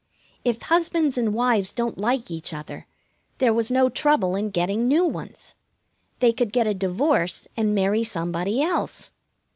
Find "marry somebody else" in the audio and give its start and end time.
7.75-9.11